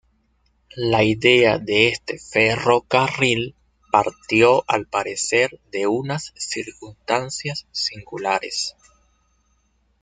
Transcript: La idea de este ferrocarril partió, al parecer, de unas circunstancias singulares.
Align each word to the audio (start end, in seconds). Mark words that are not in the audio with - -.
La 0.77 1.03
idea 1.03 1.59
de 1.59 1.89
este 1.89 2.17
ferrocarril 2.17 3.53
partió, 3.91 4.63
al 4.67 4.87
parecer, 4.87 5.59
de 5.71 5.85
unas 5.85 6.33
circunstancias 6.37 7.67
singulares. 7.69 8.75